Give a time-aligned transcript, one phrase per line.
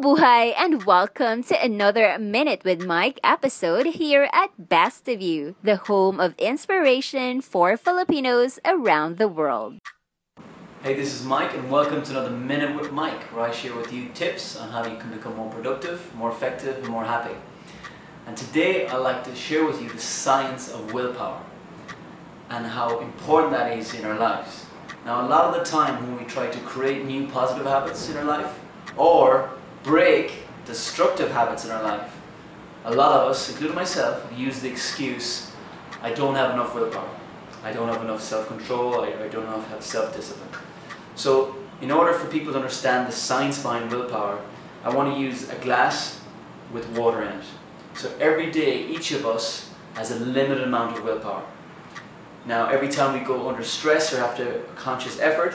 [0.00, 5.76] Mabuhay and welcome to another Minute with Mike episode here at Best of You, the
[5.76, 9.74] home of inspiration for Filipinos around the world.
[10.82, 13.92] Hey, this is Mike, and welcome to another Minute with Mike, where I share with
[13.92, 17.36] you tips on how you can become more productive, more effective, and more happy.
[18.26, 21.42] And today I'd like to share with you the science of willpower
[22.48, 24.64] and how important that is in our lives.
[25.04, 28.16] Now, a lot of the time when we try to create new positive habits in
[28.16, 28.58] our life
[28.96, 29.50] or
[29.82, 32.16] break destructive habits in our life,
[32.84, 35.50] a lot of us, including myself, use the excuse
[36.02, 37.08] I don't have enough willpower.
[37.62, 39.02] I don't have enough self control.
[39.02, 40.48] I, I don't have self discipline.
[41.14, 44.40] So, in order for people to understand the science behind willpower,
[44.82, 46.20] I want to use a glass
[46.72, 47.44] with water in it.
[47.94, 51.44] So, every day, each of us has a limited amount of willpower.
[52.46, 55.54] Now, every time we go under stress or after to conscious effort,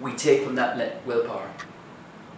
[0.00, 1.48] we take from that willpower.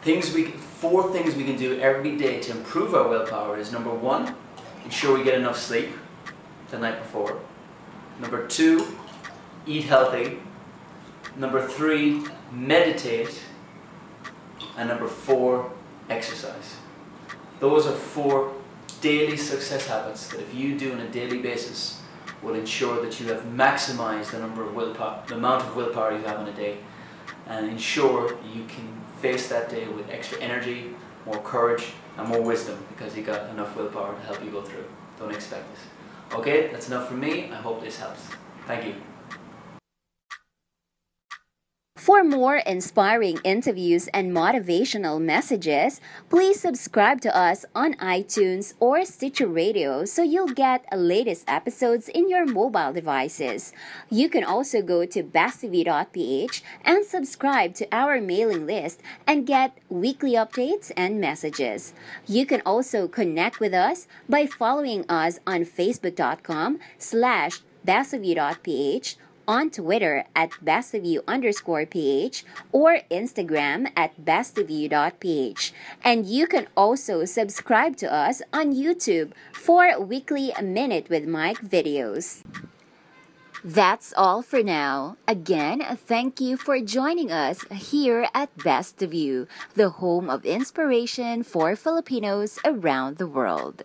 [0.05, 3.89] Things we, four things we can do every day to improve our willpower is number
[3.89, 4.35] one,
[4.85, 5.89] ensure we get enough sleep
[6.71, 7.41] the night before.
[8.21, 8.99] Number two,
[9.67, 10.41] eat healthy.
[11.37, 13.45] Number three, meditate.
[14.77, 15.73] And number four,
[16.11, 16.77] exercise.
[17.61, 18.53] Those are four
[19.01, 22.03] daily success habits that if you do on a daily basis
[22.43, 26.25] will ensure that you have maximized the number of willpower, the amount of willpower you
[26.25, 26.77] have in a day
[27.47, 30.95] and ensure you can face that day with extra energy,
[31.27, 34.85] more courage and more wisdom because you got enough willpower to help you go through.
[35.19, 35.85] Don't expect this.
[36.39, 37.51] Okay, that's enough for me.
[37.51, 38.29] I hope this helps.
[38.67, 38.95] Thank you.
[42.05, 49.47] For more inspiring interviews and motivational messages, please subscribe to us on iTunes or Stitcher
[49.47, 53.73] Radio so you'll get latest episodes in your mobile devices.
[54.11, 60.33] You can also go to bestofyou.ph and subscribe to our mailing list and get weekly
[60.33, 61.95] updates and messages.
[62.27, 69.17] You can also connect with us by following us on facebook.com slash bestofyou.ph
[69.47, 75.73] on Twitter at bestofyou underscore ph or Instagram at bestofyou.ph.
[76.03, 82.43] And you can also subscribe to us on YouTube for weekly Minute with Mike videos.
[83.65, 85.17] That's all for now.
[85.27, 91.75] Again, thank you for joining us here at Best You, the home of inspiration for
[91.75, 93.85] Filipinos around the world.